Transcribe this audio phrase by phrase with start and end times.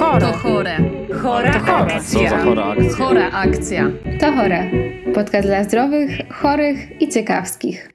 [0.00, 0.20] chore.
[0.20, 0.76] To chore.
[1.22, 1.94] Chora To chore.
[1.94, 2.30] akcja.
[2.30, 2.96] Co za chora akcja?
[2.96, 3.90] Chora akcja.
[4.20, 4.70] To chore.
[5.14, 7.90] Podcast dla zdrowych, chorych i ciekawskich.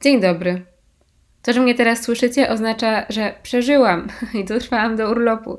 [0.00, 0.62] Dzień dobry.
[1.42, 4.08] To, że mnie teraz słyszycie, oznacza, że przeżyłam
[4.40, 5.58] i dotrwałam do urlopu.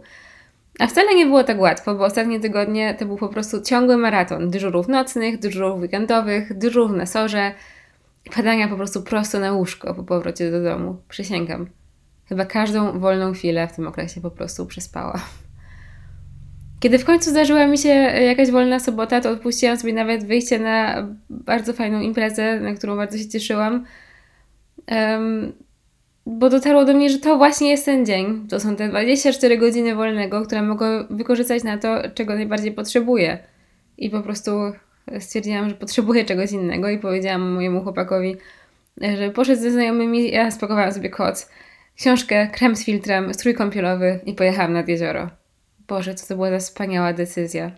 [0.80, 4.49] A wcale nie było tak łatwo, bo ostatnie tygodnie to był po prostu ciągły maraton
[4.49, 7.52] dyżurów nocnych, dyżurów weekendowych, dyżurów na sorze,
[8.35, 10.98] padania po prostu prosto na łóżko po powrocie do domu.
[11.09, 11.78] Przysięgam.
[12.29, 15.21] Chyba każdą wolną chwilę w tym okresie po prostu przespała.
[16.79, 21.07] Kiedy w końcu zdarzyła mi się jakaś wolna sobota, to odpuściłam sobie nawet wyjście na
[21.29, 23.85] bardzo fajną imprezę, na którą bardzo się cieszyłam.
[24.88, 25.53] Em,
[26.25, 28.47] bo dotarło do mnie, że to właśnie jest ten dzień.
[28.49, 33.39] To są te 24 godziny wolnego, które mogę wykorzystać na to, czego najbardziej potrzebuję.
[33.97, 34.52] I po prostu
[35.19, 38.35] stwierdziłam, że potrzebuję czegoś innego i powiedziałam mojemu chłopakowi,
[39.17, 41.49] że poszedł ze znajomymi, ja spakowałam sobie koc,
[41.99, 45.30] książkę, krem z filtrem, strój kąpielowy i pojechałam nad jezioro.
[45.88, 47.72] Boże, co to była za wspaniała decyzja.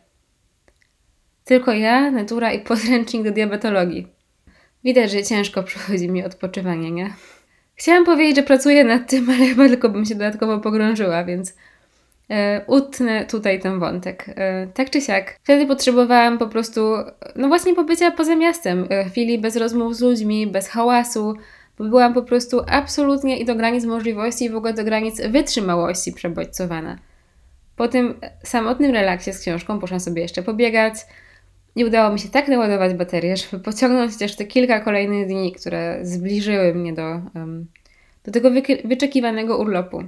[1.45, 4.08] Tylko ja, natura i podręcznik do diabetologii.
[4.83, 7.14] Widać, że ciężko przychodzi mi odpoczywanie, nie?
[7.75, 11.55] Chciałam powiedzieć, że pracuję nad tym, ale chyba tylko bym się dodatkowo pogrążyła, więc
[12.30, 14.25] e, utnę tutaj ten wątek.
[14.36, 16.81] E, tak czy siak, wtedy potrzebowałam po prostu,
[17.36, 21.38] no właśnie pobycia poza miastem, e, chwili bez rozmów z ludźmi, bez hałasu,
[21.81, 26.13] bo byłam po prostu absolutnie i do granic możliwości i w ogóle do granic wytrzymałości
[26.13, 26.97] przebodźcowana.
[27.75, 30.93] Po tym samotnym relaksie z książką poszłam sobie jeszcze pobiegać
[31.75, 35.99] i udało mi się tak naładować baterię, żeby pociągnąć też te kilka kolejnych dni, które
[36.02, 37.21] zbliżyły mnie do,
[38.25, 38.52] do tego
[38.85, 40.03] wyczekiwanego urlopu.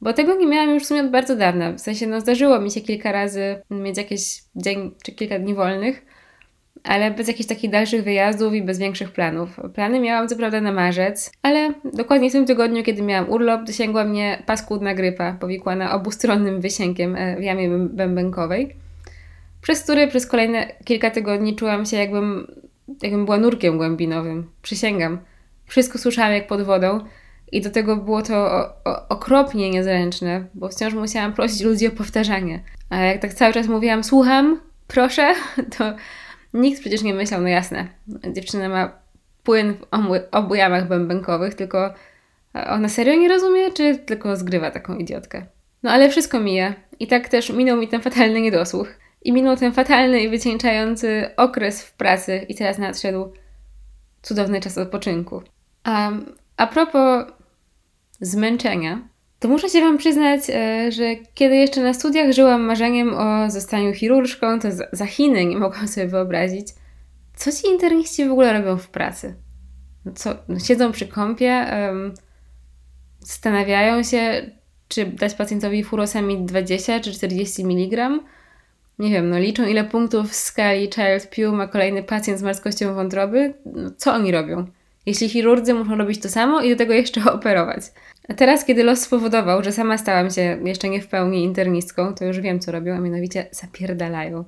[0.00, 1.72] Bo tego nie miałam już w sumie od bardzo dawna.
[1.72, 6.05] W sensie, no zdarzyło mi się kilka razy mieć jakiś dzień czy kilka dni wolnych,
[6.86, 9.60] ale bez jakichś takich dalszych wyjazdów i bez większych planów.
[9.74, 14.04] Plany miałam co prawda na marzec, ale dokładnie w tym tygodniu, kiedy miałam urlop, dosięgła
[14.04, 18.76] mnie paskudna grypa powikłana obustronnym wysiękiem e, w jamie bęb- bębenkowej,
[19.62, 22.46] przez który przez kolejne kilka tygodni czułam się jakbym,
[23.02, 24.50] jakbym była nurkiem głębinowym.
[24.62, 25.18] Przysięgam.
[25.66, 27.00] Wszystko słyszałam jak pod wodą
[27.52, 31.90] i do tego było to o, o, okropnie niezręczne, bo wciąż musiałam prosić ludzi o
[31.90, 32.60] powtarzanie.
[32.90, 35.34] A jak tak cały czas mówiłam, słucham, proszę,
[35.78, 35.94] to
[36.54, 37.88] Nikt przecież nie myślał, no jasne,
[38.32, 38.92] dziewczyna ma
[39.42, 39.86] płyn w
[40.32, 41.94] obu, jamach bębenkowych, tylko
[42.54, 45.46] ona serio nie rozumie, czy tylko zgrywa taką idiotkę?
[45.82, 46.74] No ale wszystko mija.
[47.00, 48.88] I tak też minął mi ten fatalny niedosłuch.
[49.22, 53.32] I minął ten fatalny i wycieńczający okres w pracy i teraz nadszedł
[54.22, 55.42] cudowny czas odpoczynku.
[55.84, 56.10] A,
[56.56, 57.24] a propos
[58.20, 59.08] zmęczenia,
[59.40, 61.04] to muszę się Wam przyznać, e, że
[61.34, 66.06] kiedy jeszcze na studiach żyłam marzeniem o zostaniu chirurżką, to za- Chiny nie mogłam sobie
[66.06, 66.68] wyobrazić,
[67.36, 69.34] co ci interniści w ogóle robią w pracy.
[70.04, 72.14] No co, no siedzą przy kąpie, em,
[73.20, 74.50] zastanawiają się,
[74.88, 78.18] czy dać pacjentowi furosamid 20 czy 40 mg.
[78.98, 82.94] Nie wiem, no liczą ile punktów w skali Child Pew ma kolejny pacjent z marskością
[82.94, 83.54] wątroby.
[83.66, 84.66] No, co oni robią?
[85.06, 87.82] Jeśli chirurdzy muszą robić to samo i do tego jeszcze operować.
[88.28, 92.24] A teraz, kiedy los spowodował, że sama stałam się jeszcze nie w pełni internistką, to
[92.24, 94.44] już wiem, co robią, a mianowicie zapierdalają.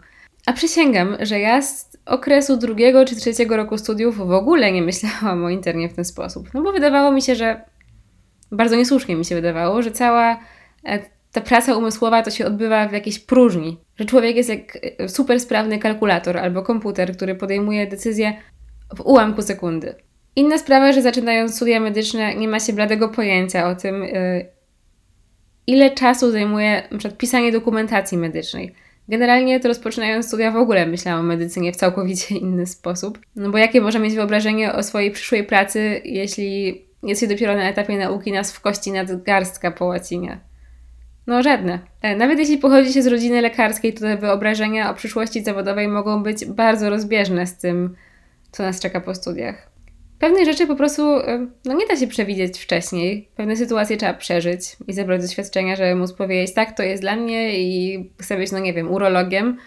[0.46, 5.44] A przysięgam, że ja z okresu drugiego czy trzeciego roku studiów w ogóle nie myślałam
[5.44, 6.54] o internie w ten sposób.
[6.54, 7.60] No bo wydawało mi się, że
[8.52, 10.40] bardzo niesłusznie mi się wydawało, że cała
[10.84, 10.98] e,
[11.32, 13.78] ta praca umysłowa to się odbywa w jakiejś próżni.
[13.96, 18.36] Że człowiek jest jak e, super sprawny kalkulator albo komputer, który podejmuje decyzje
[18.96, 19.94] w ułamku sekundy.
[20.36, 24.46] Inna sprawa, że zaczynając studia medyczne nie ma się bladego pojęcia o tym, y,
[25.66, 27.10] ile czasu zajmuje np.
[27.10, 28.74] pisanie dokumentacji medycznej.
[29.08, 33.18] Generalnie to rozpoczynając studia w ogóle myślałam o medycynie w całkowicie inny sposób.
[33.36, 37.68] No bo jakie może mieć wyobrażenie o swojej przyszłej pracy, jeśli jest się dopiero na
[37.68, 40.38] etapie nauki nas w kości nadgarstka po łacinie?
[41.26, 41.78] No żadne.
[42.02, 46.22] E, Nawet jeśli pochodzi się z rodziny lekarskiej, to te wyobrażenia o przyszłości zawodowej mogą
[46.22, 47.96] być bardzo rozbieżne z tym,
[48.52, 49.70] co nas czeka po studiach.
[50.18, 51.02] Pewnych rzeczy po prostu
[51.64, 53.28] no nie da się przewidzieć wcześniej.
[53.36, 57.58] Pewne sytuacje trzeba przeżyć i zebrać doświadczenia, żeby móc powiedzieć, tak, to jest dla mnie
[57.58, 59.58] i chcę być, no nie wiem, urologiem.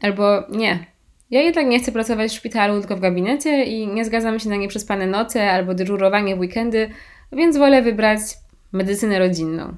[0.00, 0.86] Albo nie.
[1.30, 4.56] Ja jednak nie chcę pracować w szpitalu, tylko w gabinecie i nie zgadzam się na
[4.56, 6.90] nieprzespane noce albo dyżurowanie w weekendy,
[7.32, 8.20] więc wolę wybrać
[8.72, 9.74] medycynę rodzinną.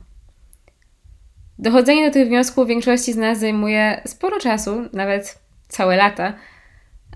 [1.58, 5.38] Dochodzenie do tych wniosków większości z nas zajmuje sporo czasu, nawet
[5.68, 6.34] całe lata,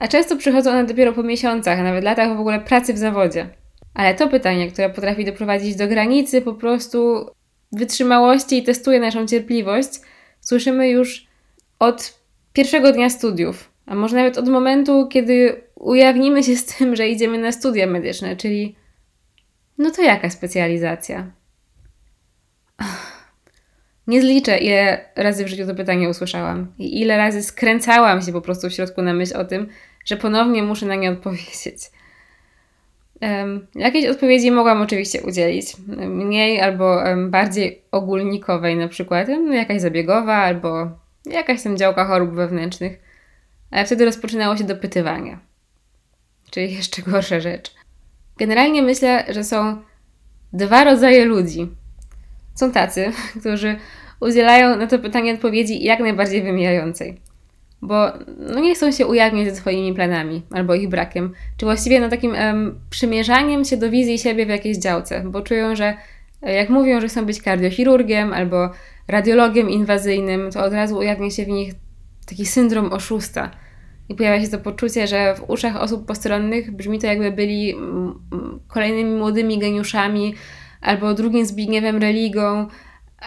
[0.01, 3.49] a często przychodzą one dopiero po miesiącach, a nawet latach w ogóle pracy w zawodzie.
[3.95, 7.31] Ale to pytanie, które potrafi doprowadzić do granicy po prostu
[7.73, 9.89] wytrzymałości i testuje naszą cierpliwość,
[10.41, 11.27] słyszymy już
[11.79, 12.19] od
[12.53, 17.39] pierwszego dnia studiów, a może nawet od momentu, kiedy ujawnimy się z tym, że idziemy
[17.39, 18.77] na studia medyczne, czyli
[19.79, 21.31] no to jaka specjalizacja?
[24.07, 28.41] Nie zliczę, ile razy w życiu to pytanie usłyszałam i ile razy skręcałam się po
[28.41, 29.69] prostu w środku na myśl o tym,
[30.05, 31.77] że ponownie muszę na nie odpowiedzieć.
[33.21, 35.67] Um, jakiejś odpowiedzi mogłam oczywiście udzielić.
[35.97, 40.91] Mniej albo um, bardziej ogólnikowej, na przykład um, jakaś zabiegowa albo
[41.25, 42.99] jakaś tam działka chorób wewnętrznych.
[43.71, 45.39] Ale wtedy rozpoczynało się dopytywanie.
[46.51, 47.75] Czyli jeszcze gorsza rzecz.
[48.39, 49.83] Generalnie myślę, że są
[50.53, 51.69] dwa rodzaje ludzi.
[52.57, 53.77] Są tacy, którzy
[54.21, 57.21] udzielają na to pytanie odpowiedzi jak najbardziej wymijającej.
[57.83, 62.09] Bo no nie chcą się ujawniać ze swoimi planami albo ich brakiem, czy właściwie no
[62.09, 65.95] takim um, przymierzaniem się do wizji siebie w jakiejś działce, bo czują, że
[66.43, 68.71] e, jak mówią, że chcą być kardiochirurgiem albo
[69.09, 71.75] radiologiem inwazyjnym, to od razu ujawnia się w nich
[72.27, 73.51] taki syndrom oszusta.
[74.09, 77.75] I pojawia się to poczucie, że w uszach osób postronnych brzmi to jakby byli
[78.69, 80.35] kolejnymi młodymi geniuszami
[80.81, 82.67] albo drugim Zbigniewem Religą,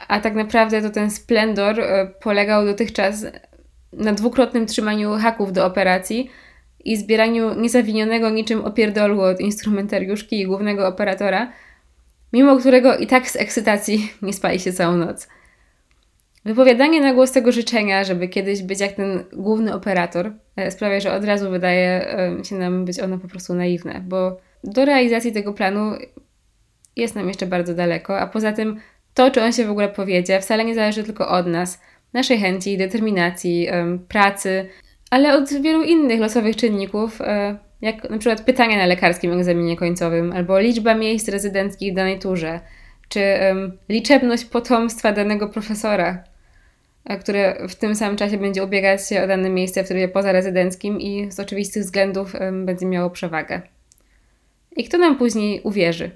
[0.08, 3.26] a tak naprawdę to ten splendor e, polegał dotychczas
[3.94, 6.30] na dwukrotnym trzymaniu haków do operacji
[6.86, 11.52] i zbieraniu niezawinionego niczym opierdolu od instrumentariuszki i głównego operatora,
[12.34, 15.28] mimo którego i tak z ekscytacji nie spali się całą noc.
[16.46, 21.14] Wypowiadanie na głos tego życzenia, żeby kiedyś być jak ten główny operator, e, sprawia, że
[21.14, 25.54] od razu wydaje e, się nam być ono po prostu naiwne, bo do realizacji tego
[25.54, 25.92] planu
[26.96, 28.80] jest nam jeszcze bardzo daleko, a poza tym
[29.14, 31.82] to, czy on się w ogóle powiedzie, wcale nie zależy tylko od nas,
[32.14, 33.68] naszej chęci, determinacji,
[34.08, 34.70] pracy,
[35.10, 40.32] ale od wielu innych losowych czynników, e, jak na przykład pytania na lekarskim egzaminie końcowym,
[40.32, 42.60] albo liczba miejsc rezydenckich w danej turze,
[43.10, 43.22] czy
[43.90, 46.24] liczebność potomstwa danego profesora,
[47.20, 51.32] które w tym samym czasie będzie ubiegać się o dane miejsce w trybie pozarezydenckim i
[51.32, 52.34] z oczywistych względów
[52.66, 53.62] będzie miało przewagę.
[54.76, 56.12] I kto nam później uwierzy?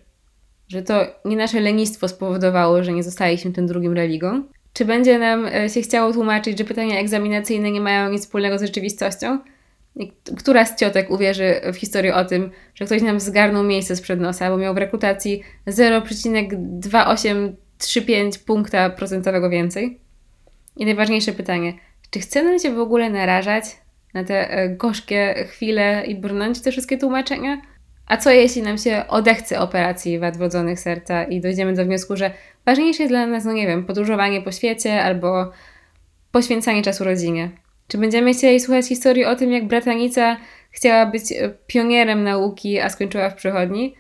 [0.67, 4.43] Że to nie nasze lenistwo spowodowało, że nie zostaliśmy tym drugim religą?
[4.73, 8.61] Czy będzie nam e, się chciało tłumaczyć, że pytania egzaminacyjne nie mają nic wspólnego z
[8.61, 9.39] rzeczywistością?
[10.37, 14.49] Która z ciotek uwierzy w historię o tym, że ktoś nam zgarnął miejsce sprzed nosa,
[14.49, 19.99] bo miał w rekrutacji 0,2835 punkta procentowego więcej?
[20.77, 21.73] I najważniejsze pytanie,
[22.09, 23.63] czy chcemy się w ogóle narażać
[24.13, 27.61] na te e, gorzkie chwile i brnąć te wszystkie tłumaczenia?
[28.07, 32.31] A co jeśli nam się odechce operacji wad wrodzonych serca i dojdziemy do wniosku, że
[32.65, 35.51] ważniejsze jest dla nas, no nie wiem, podróżowanie po świecie albo
[36.31, 37.49] poświęcanie czasu rodzinie?
[37.87, 40.37] Czy będziemy chcieli słuchać historii o tym, jak bratanica
[40.71, 43.95] chciała być e, pionierem nauki, a skończyła w przychodni?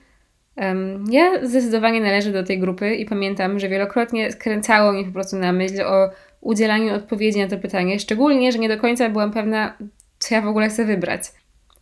[0.57, 5.37] Um, ja zdecydowanie należę do tej grupy i pamiętam, że wielokrotnie skręcało mi po prostu
[5.37, 6.09] na myśl o
[6.41, 9.77] udzielaniu odpowiedzi na to pytanie, szczególnie, że nie do końca byłam pewna,
[10.19, 11.21] co ja w ogóle chcę wybrać.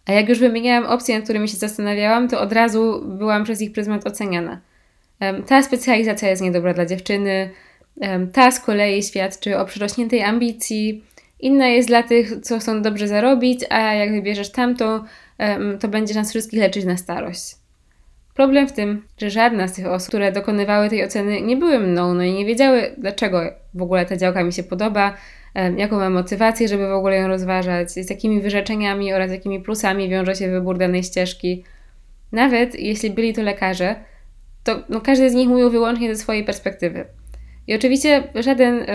[0.05, 3.71] A jak już wymieniałam opcje, nad którymi się zastanawiałam, to od razu byłam przez ich
[3.71, 4.61] pryzmat oceniana.
[5.47, 7.49] Ta specjalizacja jest niedobra dla dziewczyny,
[8.33, 11.03] ta z kolei świadczy o przyrośniętej ambicji,
[11.39, 15.03] inna jest dla tych, co chcą dobrze zarobić, a jak wybierzesz tamtą,
[15.79, 17.55] to będzie nas wszystkich leczyć na starość.
[18.33, 22.13] Problem w tym, że żadna z tych osób, które dokonywały tej oceny, nie były mną,
[22.13, 23.41] no i nie wiedziały, dlaczego
[23.73, 25.13] w ogóle ta działka mi się podoba,
[25.77, 30.35] jaką mam motywację, żeby w ogóle ją rozważać, z jakimi wyrzeczeniami oraz jakimi plusami wiąże
[30.35, 31.63] się wybór danej ścieżki.
[32.31, 33.95] Nawet jeśli byli to lekarze,
[34.63, 37.05] to no, każdy z nich mówił wyłącznie ze swojej perspektywy.
[37.67, 38.85] I oczywiście żaden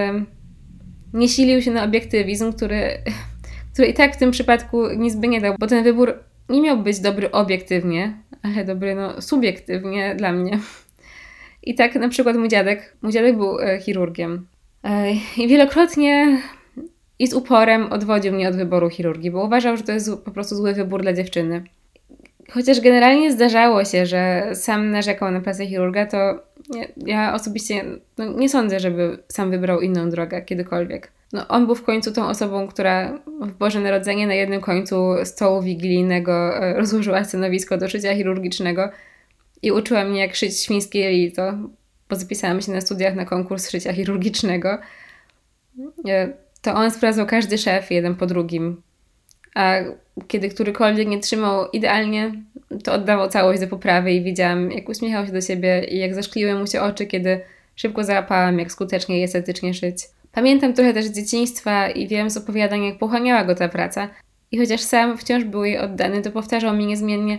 [1.13, 2.91] nie silił się na obiektywizm, który,
[3.73, 6.79] który i tak w tym przypadku nic by nie dał, bo ten wybór nie miał
[6.79, 10.59] być dobry obiektywnie, ale dobry no, subiektywnie dla mnie.
[11.63, 14.47] I tak na przykład mój dziadek, mój dziadek był e, chirurgiem.
[15.37, 16.43] I wielokrotnie
[17.19, 20.57] i z uporem odwodził mnie od wyboru chirurgii, bo uważał, że to jest po prostu
[20.57, 21.65] zły wybór dla dziewczyny.
[22.51, 26.17] Chociaż generalnie zdarzało się, że sam narzekał na pracę chirurga, to
[26.75, 27.85] ja, ja osobiście
[28.19, 31.13] no, nie sądzę, żeby sam wybrał inną drogę kiedykolwiek.
[31.33, 35.63] No, on był w końcu tą osobą, która w Boże Narodzenie na jednym końcu stołu
[35.63, 38.91] wigilijnego e, rozłożyła stanowisko do szycia chirurgicznego
[39.63, 41.53] i uczyła mnie, jak szyć świńskie jelito,
[42.09, 44.79] bo zapisałam się na studiach na konkurs szycia chirurgicznego.
[46.09, 46.29] E,
[46.63, 48.83] to on sprawdzał każdy szef jeden po drugim.
[49.55, 49.75] A
[50.29, 52.33] kiedy którykolwiek nie trzymał idealnie,
[52.85, 56.55] to oddawał całość do poprawy i widziałam, jak uśmiechał się do siebie i jak zaszkliły
[56.55, 57.41] mu się oczy, kiedy
[57.77, 59.97] szybko załapałam, jak skutecznie i estetycznie szyć.
[60.33, 64.09] Pamiętam trochę też z dzieciństwa i wiem z opowiadań, jak pochłaniała go ta praca.
[64.51, 67.39] I chociaż sam wciąż był jej oddany, to powtarzał mi niezmiennie: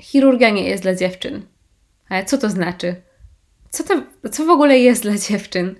[0.00, 1.42] Chirurgia nie jest dla dziewczyn.
[2.08, 2.96] Ale co to znaczy?
[3.72, 5.74] Co to co w ogóle jest dla dziewczyn?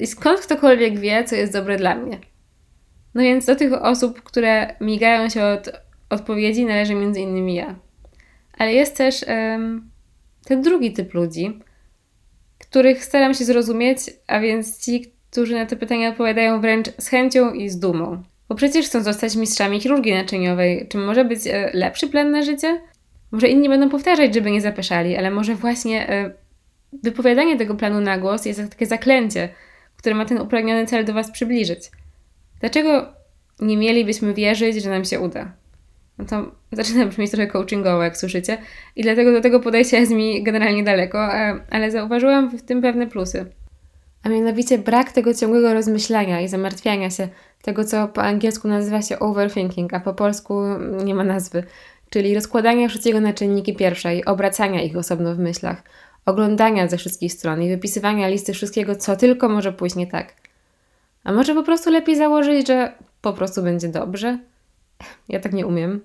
[0.00, 2.18] I skąd ktokolwiek wie, co jest dobre dla mnie?
[3.14, 5.70] No więc do tych osób, które migają się od
[6.10, 7.74] odpowiedzi, należy między innymi ja.
[8.58, 9.90] Ale jest też um,
[10.44, 11.60] ten drugi typ ludzi,
[12.58, 17.52] których staram się zrozumieć, a więc ci, którzy na te pytania odpowiadają wręcz z chęcią
[17.52, 18.22] i z dumą.
[18.48, 20.88] Bo przecież chcą zostać mistrzami chirurgii naczyniowej.
[20.88, 22.80] Czy może być e, lepszy plan na życie?
[23.30, 26.45] Może inni będą powtarzać, żeby nie zapeszali, ale może właśnie e,
[27.02, 29.48] wypowiadanie tego planu na głos jest takie zaklęcie,
[29.96, 31.90] które ma ten upragniony cel do Was przybliżyć.
[32.60, 33.08] Dlaczego
[33.60, 35.52] nie mielibyśmy wierzyć, że nam się uda?
[36.18, 38.58] No to zaczyna brzmieć trochę coachingowo, jak słyszycie,
[38.96, 41.28] i dlatego do tego podejścia jest mi generalnie daleko,
[41.70, 43.46] ale zauważyłam w tym pewne plusy.
[44.22, 47.28] A mianowicie brak tego ciągłego rozmyślania i zamartwiania się,
[47.62, 50.62] tego co po angielsku nazywa się overthinking, a po polsku
[51.04, 51.64] nie ma nazwy,
[52.10, 55.82] czyli rozkładania wszystkiego na czynniki pierwsze i obracania ich osobno w myślach,
[56.26, 60.34] oglądania ze wszystkich stron i wypisywania listy wszystkiego, co tylko może pójść nie tak.
[61.24, 64.38] A może po prostu lepiej założyć, że po prostu będzie dobrze?
[65.28, 66.00] Ja tak nie umiem.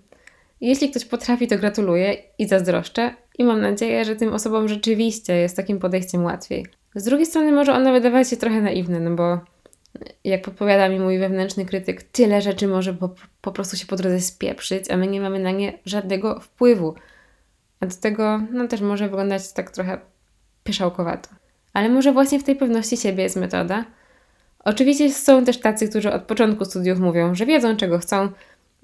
[0.61, 5.55] Jeśli ktoś potrafi, to gratuluję i zazdroszczę i mam nadzieję, że tym osobom rzeczywiście jest
[5.55, 6.65] takim podejściem łatwiej.
[6.95, 9.39] Z drugiej strony może ono wydawać się trochę naiwne, no bo
[10.23, 13.09] jak podpowiada mi mój wewnętrzny krytyk, tyle rzeczy może po,
[13.41, 16.95] po prostu się po drodze spieprzyć, a my nie mamy na nie żadnego wpływu.
[17.81, 19.97] A do tego no, też może wyglądać tak trochę
[20.63, 21.29] pyszałkowato.
[21.73, 23.85] Ale może właśnie w tej pewności siebie jest metoda.
[24.63, 28.29] Oczywiście są też tacy, którzy od początku studiów mówią, że wiedzą czego chcą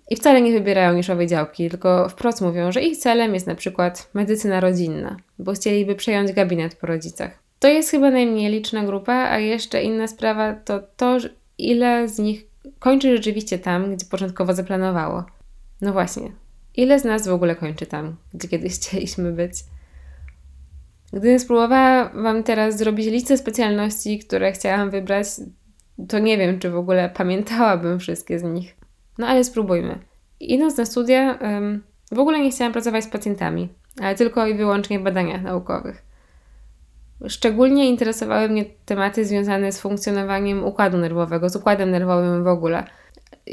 [0.10, 4.10] i wcale nie wybierają niszowej działki, tylko wprost mówią, że ich celem jest na przykład
[4.14, 7.32] medycyna rodzinna, bo chcieliby przejąć gabinet po rodzicach.
[7.60, 11.18] To jest chyba najmniej liczna grupa, a jeszcze inna sprawa to to,
[11.58, 12.46] ile z nich
[12.80, 15.24] kończy rzeczywiście tam, gdzie początkowo zaplanowało.
[15.82, 16.32] No właśnie,
[16.78, 19.54] ile z nas w ogóle kończy tam, gdzie kiedyś chcieliśmy być?
[21.14, 25.28] Gdybym spróbowała Wam teraz zrobić listę specjalności, które chciałam wybrać,
[26.08, 28.76] to nie wiem, czy w ogóle pamiętałabym wszystkie z nich.
[29.18, 30.00] No ale spróbujmy.
[30.40, 31.40] Idąc na studia,
[32.12, 33.70] w ogóle nie chciałam pracować z pacjentami,
[34.02, 36.08] ale tylko i wyłącznie w badaniach naukowych.
[37.28, 42.84] Szczególnie interesowały mnie tematy związane z funkcjonowaniem układu nerwowego, z układem nerwowym w ogóle.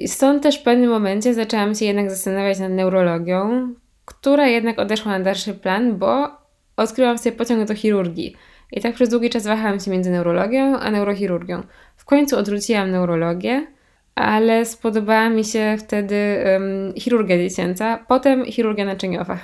[0.07, 3.69] Stąd też w pewnym momencie zaczęłam się jednak zastanawiać nad neurologią,
[4.05, 6.29] która jednak odeszła na dalszy plan, bo
[6.77, 8.37] odkryłam sobie pociąg do chirurgii.
[8.73, 11.63] I tak przez długi czas wahałam się między neurologią a neurochirurgią.
[11.97, 13.67] W końcu odrzuciłam neurologię,
[14.15, 19.39] ale spodobała mi się wtedy um, chirurgia dziecięca, potem chirurgia naczyniowa.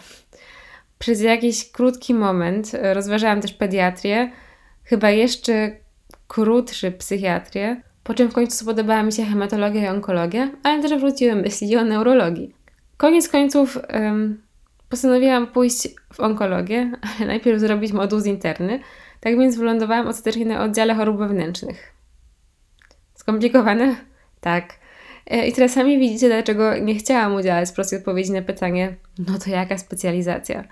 [0.98, 4.32] Przez jakiś krótki moment e, rozważałam też pediatrię,
[4.84, 5.76] chyba jeszcze
[6.28, 11.34] krótszy psychiatrię, po czym w końcu spodobała mi się hematologia i onkologia, ale też wróciły
[11.34, 12.54] myśli o neurologii.
[12.96, 14.42] Koniec końców um,
[14.88, 18.80] postanowiłam pójść w onkologię, ale najpierw zrobić moduł z interny,
[19.20, 21.92] tak więc wylądowałam ostatecznie na oddziale chorób wewnętrznych.
[23.14, 23.96] Skomplikowane?
[24.40, 24.74] Tak.
[25.26, 29.50] E, I teraz sami widzicie, dlaczego nie chciałam udzielać prostej odpowiedzi na pytanie, no to
[29.50, 30.64] jaka specjalizacja?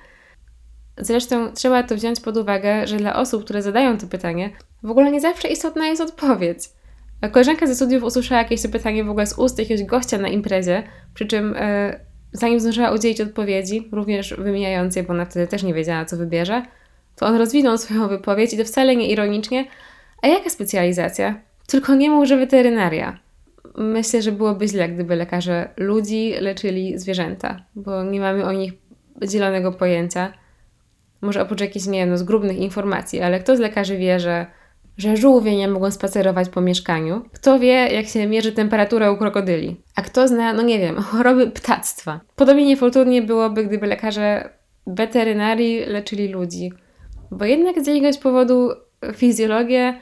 [0.97, 4.51] Zresztą trzeba to wziąć pod uwagę, że dla osób, które zadają to pytanie,
[4.83, 6.59] w ogóle nie zawsze istotna jest odpowiedź.
[7.33, 10.83] Koleżanka ze studiów usłyszała jakieś pytanie w ogóle z ust jakiegoś gościa na imprezie,
[11.15, 12.01] przy czym e,
[12.33, 16.63] zanim zdążyła udzielić odpowiedzi, również wymijającej, bo ona wtedy też nie wiedziała, co wybierze,
[17.17, 19.65] to on rozwinął swoją wypowiedź i to wcale nie ironicznie.
[20.23, 21.41] A jaka specjalizacja?
[21.67, 23.19] Tylko nie mów, że weterynaria.
[23.77, 28.73] Myślę, że byłoby źle, gdyby lekarze ludzi leczyli zwierzęta, bo nie mamy o nich
[29.31, 30.33] zielonego pojęcia.
[31.21, 34.47] Może oprócz jakichś, nie wiem, no, zgrubnych informacji, ale kto z lekarzy wie, że,
[34.99, 37.25] że żółwie nie mogą spacerować po mieszkaniu?
[37.33, 39.77] Kto wie, jak się mierzy temperaturę u krokodyli?
[39.97, 42.21] A kto zna, no nie wiem, choroby ptactwa?
[42.37, 44.49] Podobnie niefortunnie byłoby, gdyby lekarze
[44.87, 46.73] weterynarii leczyli ludzi,
[47.31, 48.71] bo jednak z jakiegoś powodu
[49.15, 49.95] fizjologię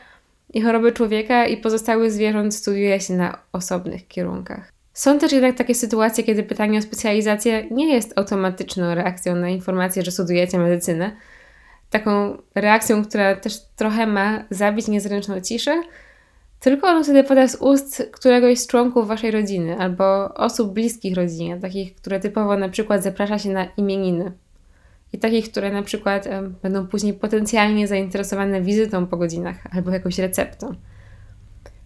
[0.54, 4.72] i choroby człowieka i pozostałych zwierząt studiuje się na osobnych kierunkach.
[4.92, 10.02] Są też jednak takie sytuacje, kiedy pytanie o specjalizację nie jest automatyczną reakcją na informację,
[10.02, 11.16] że studujecie medycynę.
[11.90, 15.82] Taką reakcją, która też trochę ma zabić niezręczną ciszę,
[16.60, 21.56] tylko on wtedy pada z ust któregoś z członków waszej rodziny albo osób bliskich rodzinie,
[21.60, 24.32] takich, które typowo na przykład zaprasza się na imieniny
[25.12, 26.28] i takich, które na przykład
[26.62, 30.74] będą później potencjalnie zainteresowane wizytą po godzinach albo jakąś receptą.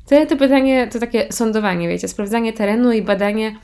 [0.07, 3.57] Wtedy to pytanie to takie sądowanie, wiecie, sprawdzanie terenu i badanie,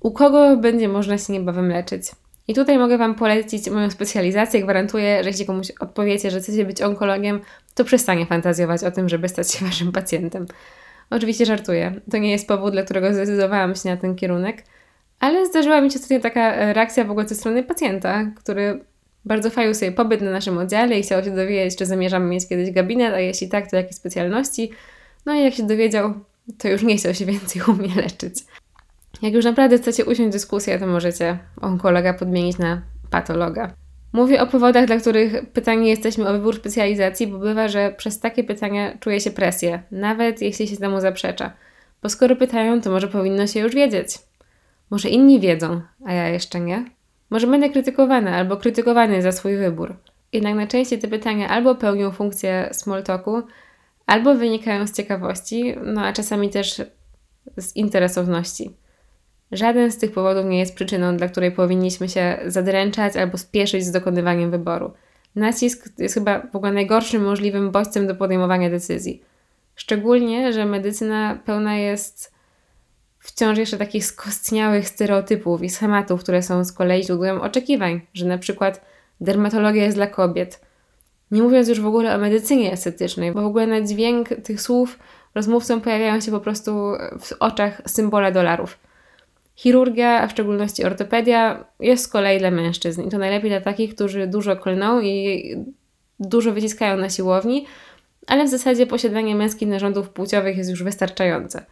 [0.00, 2.02] u kogo będzie można się niebawem leczyć.
[2.48, 4.62] I tutaj mogę Wam polecić moją specjalizację.
[4.62, 7.40] Gwarantuję, że jeśli komuś odpowiecie, że chcecie być onkologiem,
[7.74, 10.46] to przestanie fantazjować o tym, żeby stać się Waszym pacjentem.
[11.10, 11.94] Oczywiście żartuję.
[12.10, 14.64] To nie jest powód, dla którego zdecydowałam się na ten kierunek.
[15.20, 18.84] Ale zdarzyła mi się ostatnio taka e, reakcja w ogóle ze strony pacjenta, który
[19.24, 22.70] bardzo fajł sobie pobyt na naszym oddziale i chciał się dowiedzieć, czy zamierzamy mieć kiedyś
[22.70, 24.70] gabinet, a jeśli tak, to jakie specjalności.
[25.26, 26.14] No i jak się dowiedział,
[26.58, 28.34] to już nie chciał się więcej u mnie leczyć.
[29.22, 33.74] Jak już naprawdę chcecie usiąść dyskusję, to możecie onkologa podmienić na patologa.
[34.12, 38.44] Mówię o powodach, dla których pytani jesteśmy o wybór specjalizacji, bo bywa, że przez takie
[38.44, 41.52] pytania czuje się presję, nawet jeśli się temu zaprzecza.
[42.02, 44.18] Bo skoro pytają, to może powinno się już wiedzieć.
[44.90, 46.84] Może inni wiedzą, a ja jeszcze nie.
[47.30, 49.96] Może będę krytykowana albo krytykowany za swój wybór.
[50.32, 53.42] Jednak najczęściej te pytania albo pełnią funkcję small talku,
[54.06, 56.82] albo wynikają z ciekawości, no a czasami też
[57.56, 58.70] z interesowności.
[59.52, 63.90] Żaden z tych powodów nie jest przyczyną, dla której powinniśmy się zadręczać albo spieszyć z
[63.90, 64.92] dokonywaniem wyboru.
[65.34, 69.22] Nacisk jest chyba w ogóle najgorszym możliwym bodźcem do podejmowania decyzji.
[69.74, 72.32] Szczególnie, że medycyna pełna jest
[73.18, 78.38] wciąż jeszcze takich skostniałych stereotypów i schematów, które są z kolei źródłem oczekiwań, że na
[78.38, 78.84] przykład
[79.20, 80.60] dermatologia jest dla kobiet.
[81.30, 84.98] Nie mówiąc już w ogóle o medycynie estetycznej, bo w ogóle na dźwięk tych słów
[85.34, 86.72] rozmówcom pojawiają się po prostu
[87.20, 88.78] w oczach symbole dolarów.
[89.54, 93.94] Chirurgia, a w szczególności ortopedia, jest z kolei dla mężczyzn i to najlepiej dla takich,
[93.94, 95.56] którzy dużo klną i
[96.20, 97.66] dużo wyciskają na siłowni,
[98.26, 101.66] ale w zasadzie posiadanie męskich narządów płciowych jest już wystarczające.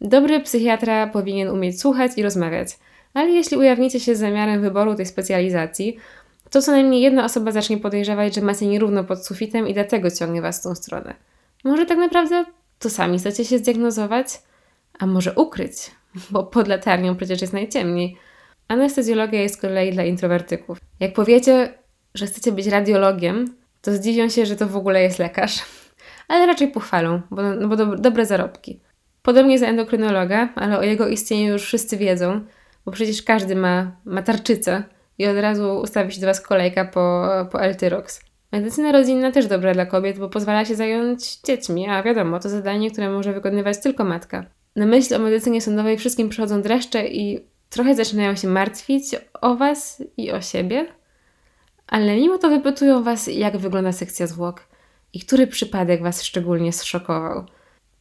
[0.00, 2.68] Dobry psychiatra powinien umieć słuchać i rozmawiać,
[3.14, 5.96] ale jeśli ujawnicie się z zamiarem wyboru tej specjalizacji,
[6.50, 10.42] to co najmniej jedna osoba zacznie podejrzewać, że macie nierówno pod sufitem i dlatego ciągnie
[10.42, 11.14] was w tą stronę.
[11.64, 12.44] Może tak naprawdę
[12.78, 14.42] to sami chcecie się zdiagnozować,
[14.98, 15.90] a może ukryć,
[16.30, 18.16] bo pod latarnią przecież jest najciemniej.
[18.68, 20.78] Anestezjologia jest z kolei dla introwertyków.
[21.00, 21.74] Jak powiecie,
[22.14, 25.58] że chcecie być radiologiem, to zdziwią się, że to w ogóle jest lekarz,
[26.28, 28.80] ale raczej pochwalą, bo, no bo do, dobre zarobki.
[29.22, 32.40] Podobnie za endokrynologa, ale o jego istnieniu już wszyscy wiedzą,
[32.84, 34.84] bo przecież każdy ma, ma tarczycę
[35.18, 38.20] i od razu ustawi się do Was kolejka po, po L-Tyrox.
[38.52, 42.90] Medycyna rodzinna też dobra dla kobiet, bo pozwala się zająć dziećmi, a wiadomo, to zadanie,
[42.90, 44.46] które może wykonywać tylko matka.
[44.76, 49.04] Na myśl o medycynie sądowej wszystkim przychodzą dreszcze i trochę zaczynają się martwić
[49.40, 50.86] o Was i o siebie,
[51.86, 54.66] ale mimo to wypytują Was, jak wygląda sekcja zwłok
[55.12, 57.44] i który przypadek Was szczególnie zszokował.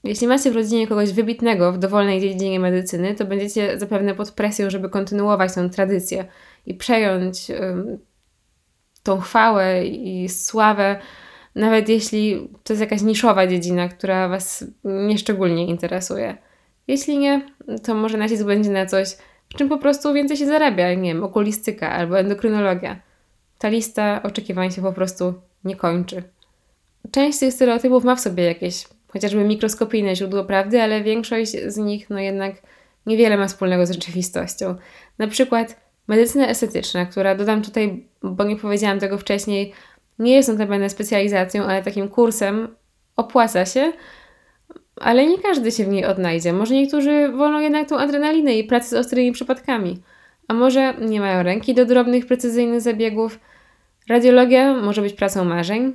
[0.03, 4.69] Jeśli macie w rodzinie kogoś wybitnego w dowolnej dziedzinie medycyny, to będziecie zapewne pod presją,
[4.69, 6.25] żeby kontynuować tę tradycję
[6.65, 7.97] i przejąć um,
[9.03, 10.99] tą chwałę i sławę,
[11.55, 16.37] nawet jeśli to jest jakaś niszowa dziedzina, która Was nieszczególnie interesuje.
[16.87, 17.41] Jeśli nie,
[17.83, 19.07] to może nacisk będzie na coś,
[19.49, 22.99] w czym po prostu więcej się zarabia, nie wiem, okulistyka albo endokrynologia.
[23.57, 26.23] Ta lista oczekiwań się po prostu nie kończy.
[27.11, 32.09] Część tych stereotypów ma w sobie jakieś chociażby mikroskopijne źródło prawdy, ale większość z nich
[32.09, 32.55] no jednak
[33.05, 34.75] niewiele ma wspólnego z rzeczywistością.
[35.17, 35.75] Na przykład
[36.07, 39.73] medycyna estetyczna, która dodam tutaj, bo nie powiedziałam tego wcześniej,
[40.19, 42.75] nie jest notabene specjalizacją, ale takim kursem,
[43.15, 43.93] opłaca się,
[44.95, 46.53] ale nie każdy się w niej odnajdzie.
[46.53, 50.01] Może niektórzy wolą jednak tą adrenalinę i pracę z ostrymi przypadkami,
[50.47, 53.39] a może nie mają ręki do drobnych, precyzyjnych zabiegów.
[54.09, 55.93] Radiologia może być pracą marzeń,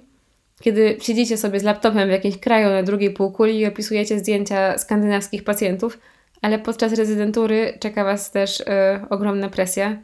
[0.60, 5.44] kiedy siedzicie sobie z laptopem w jakimś kraju na drugiej półkuli i opisujecie zdjęcia skandynawskich
[5.44, 5.98] pacjentów,
[6.42, 8.66] ale podczas rezydentury czeka Was też yy,
[9.10, 9.96] ogromna presja,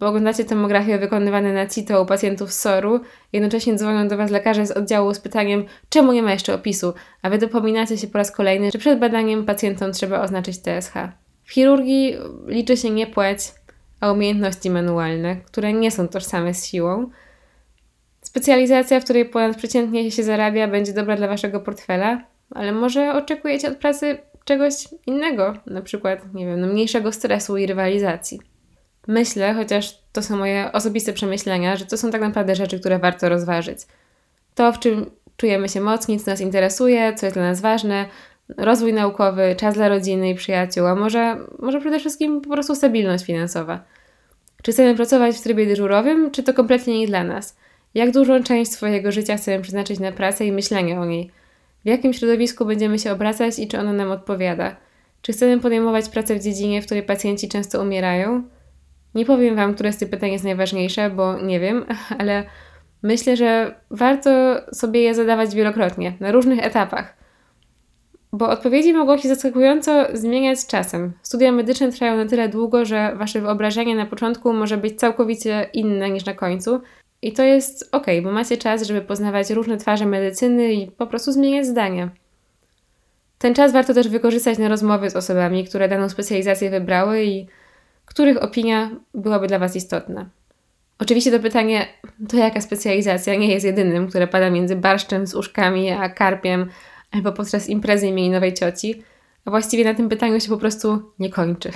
[0.00, 3.00] bo oglądacie tomografię wykonywane na CITO u pacjentów SOR-u,
[3.32, 7.30] jednocześnie dzwonią do Was lekarze z oddziału z pytaniem, czemu nie ma jeszcze opisu, a
[7.30, 10.94] Wy dopominacie się po raz kolejny, że przed badaniem pacjentom trzeba oznaczyć TSH.
[11.44, 13.40] W chirurgii liczy się nie płeć,
[14.00, 17.10] a umiejętności manualne, które nie są tożsame z siłą,
[18.22, 23.76] Specjalizacja, w której ponadprzeciętnie się zarabia, będzie dobra dla waszego portfela, ale może oczekujecie od
[23.76, 24.74] pracy czegoś
[25.06, 28.40] innego, na przykład, nie wiem, no mniejszego stresu i rywalizacji.
[29.08, 33.28] Myślę, chociaż to są moje osobiste przemyślenia, że to są tak naprawdę rzeczy, które warto
[33.28, 33.78] rozważyć.
[34.54, 38.06] To, w czym czujemy się mocni, co nas interesuje, co jest dla nas ważne,
[38.56, 43.24] rozwój naukowy, czas dla rodziny i przyjaciół, a może, może przede wszystkim po prostu stabilność
[43.24, 43.84] finansowa.
[44.62, 47.56] Czy chcemy pracować w trybie dyżurowym, czy to kompletnie nie dla nas?
[47.94, 51.30] Jak dużą część swojego życia chcemy przeznaczyć na pracę i myślenie o niej?
[51.84, 54.76] W jakim środowisku będziemy się obracać i czy ono nam odpowiada?
[55.22, 58.42] Czy chcemy podejmować pracę w dziedzinie, w której pacjenci często umierają?
[59.14, 61.84] Nie powiem Wam, które z tych pytań jest najważniejsze, bo nie wiem,
[62.18, 62.44] ale
[63.02, 64.30] myślę, że warto
[64.72, 67.16] sobie je zadawać wielokrotnie, na różnych etapach.
[68.32, 71.12] Bo odpowiedzi mogą się zaskakująco zmieniać z czasem.
[71.22, 76.10] Studia medyczne trwają na tyle długo, że Wasze wyobrażenie na początku może być całkowicie inne
[76.10, 76.80] niż na końcu,
[77.22, 81.32] i to jest ok, bo macie czas, żeby poznawać różne twarze medycyny i po prostu
[81.32, 82.10] zmieniać zdania.
[83.38, 87.46] Ten czas warto też wykorzystać na rozmowy z osobami, które daną specjalizację wybrały i
[88.10, 90.26] których opinia byłaby dla Was istotna.
[90.98, 91.86] Oczywiście to pytanie,
[92.28, 96.70] to jaka specjalizacja, nie jest jedynym, które pada między barszczem z uszkami a karpiem
[97.10, 99.02] albo podczas imprezy imieninowej cioci,
[99.44, 101.70] a właściwie na tym pytaniu się po prostu nie kończy.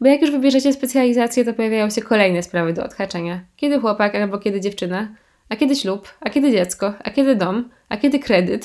[0.00, 3.44] Bo jak już wybierzecie specjalizację, to pojawiają się kolejne sprawy do odhaczenia.
[3.56, 5.08] Kiedy chłopak albo kiedy dziewczyna?
[5.48, 6.08] A kiedy ślub?
[6.20, 6.94] A kiedy dziecko?
[7.04, 7.70] A kiedy dom?
[7.88, 8.64] A kiedy kredyt?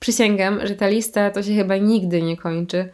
[0.00, 2.88] Przysięgam, że ta lista to się chyba nigdy nie kończy.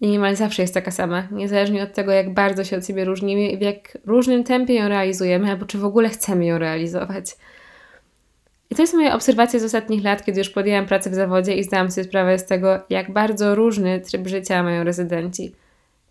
[0.00, 3.48] I niemal zawsze jest taka sama, niezależnie od tego, jak bardzo się od siebie różnimy
[3.48, 7.36] i w jak różnym tempie ją realizujemy, albo czy w ogóle chcemy ją realizować.
[8.70, 11.64] I to jest moja obserwacja z ostatnich lat, kiedy już podjęłam pracę w zawodzie i
[11.64, 15.52] zdałam sobie sprawę z tego, jak bardzo różny tryb życia mają rezydenci.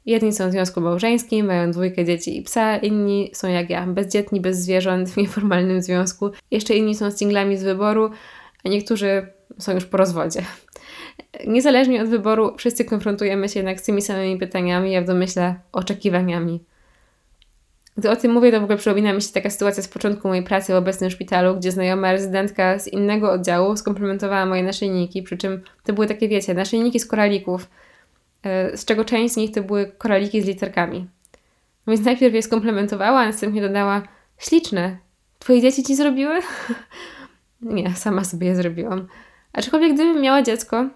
[0.06, 4.42] Jedni są w związku małżeńskim, mają dwójkę dzieci i psa, inni są jak ja, bezdzietni,
[4.42, 6.32] bez zwierząt, w nieformalnym związku.
[6.52, 8.10] Jeszcze inni są singlami z wyboru,
[8.66, 9.28] a niektórzy
[9.60, 10.42] są już po rozwodzie.
[11.48, 15.06] Niezależnie od wyboru, wszyscy konfrontujemy się jednak z tymi samymi pytaniami, ja w
[15.72, 16.64] oczekiwaniami.
[17.98, 20.44] Gdy o tym mówię, to w ogóle przypomina mi się taka sytuacja z początku mojej
[20.44, 25.62] pracy w obecnym szpitalu, gdzie znajoma rezydentka z innego oddziału skomplementowała moje naszyjniki, przy czym
[25.84, 27.70] to były takie, wiecie, naszyjniki z koralików,
[28.44, 31.08] e, z czego część z nich to były koraliki z literkami.
[31.88, 34.02] No więc najpierw je skomplementowała, a następnie dodała,
[34.38, 34.98] śliczne,
[35.40, 36.40] twoje dzieci ci zrobiły?
[37.62, 39.08] Nie, sama sobie je zrobiłam.
[39.54, 40.90] Aczkolwiek gdybym miała dziecko,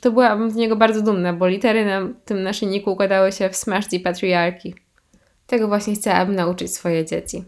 [0.00, 3.92] to byłabym z niego bardzo dumna, bo litery na tym naszyjniku układały się w Smash
[3.92, 4.74] i Patriarki.
[5.46, 7.44] Tego właśnie chciałabym nauczyć swoje dzieci.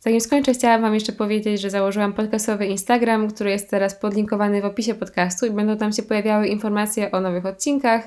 [0.00, 4.64] Zanim skończę, chciałam Wam jeszcze powiedzieć, że założyłam podcastowy Instagram, który jest teraz podlinkowany w
[4.64, 8.04] opisie podcastu i będą tam się pojawiały informacje o nowych odcinkach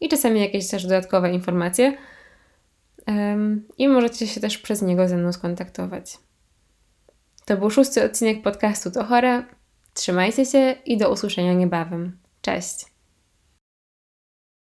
[0.00, 1.96] i czasami jakieś też dodatkowe informacje.
[3.06, 6.18] Um, I możecie się też przez niego ze mną skontaktować.
[7.44, 9.42] To był szósty odcinek podcastu To Chore.
[9.94, 12.18] Trzymajcie się i do usłyszenia niebawem.
[12.42, 12.87] Cześć!